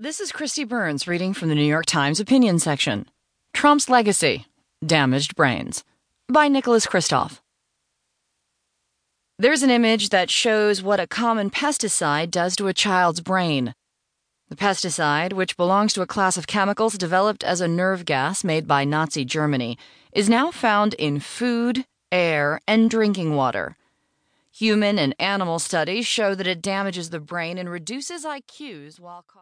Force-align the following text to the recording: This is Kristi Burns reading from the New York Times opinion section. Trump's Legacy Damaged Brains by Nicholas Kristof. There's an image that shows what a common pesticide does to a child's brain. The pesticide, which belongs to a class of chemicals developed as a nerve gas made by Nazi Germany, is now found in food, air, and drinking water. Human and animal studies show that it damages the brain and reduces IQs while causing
This 0.00 0.20
is 0.20 0.30
Kristi 0.30 0.64
Burns 0.64 1.08
reading 1.08 1.34
from 1.34 1.48
the 1.48 1.56
New 1.56 1.64
York 1.64 1.84
Times 1.84 2.20
opinion 2.20 2.60
section. 2.60 3.06
Trump's 3.52 3.88
Legacy 3.88 4.46
Damaged 4.86 5.34
Brains 5.34 5.82
by 6.28 6.46
Nicholas 6.46 6.86
Kristof. 6.86 7.40
There's 9.40 9.64
an 9.64 9.70
image 9.70 10.10
that 10.10 10.30
shows 10.30 10.84
what 10.84 11.00
a 11.00 11.08
common 11.08 11.50
pesticide 11.50 12.30
does 12.30 12.54
to 12.54 12.68
a 12.68 12.72
child's 12.72 13.20
brain. 13.20 13.74
The 14.48 14.54
pesticide, 14.54 15.32
which 15.32 15.56
belongs 15.56 15.94
to 15.94 16.02
a 16.02 16.06
class 16.06 16.36
of 16.36 16.46
chemicals 16.46 16.96
developed 16.96 17.42
as 17.42 17.60
a 17.60 17.66
nerve 17.66 18.04
gas 18.04 18.44
made 18.44 18.68
by 18.68 18.84
Nazi 18.84 19.24
Germany, 19.24 19.76
is 20.12 20.28
now 20.28 20.52
found 20.52 20.94
in 20.94 21.18
food, 21.18 21.86
air, 22.12 22.60
and 22.68 22.88
drinking 22.88 23.34
water. 23.34 23.76
Human 24.58 24.98
and 24.98 25.14
animal 25.20 25.60
studies 25.60 26.04
show 26.04 26.34
that 26.34 26.48
it 26.48 26.60
damages 26.60 27.10
the 27.10 27.20
brain 27.20 27.58
and 27.58 27.70
reduces 27.70 28.24
IQs 28.24 28.98
while 28.98 29.22
causing 29.22 29.36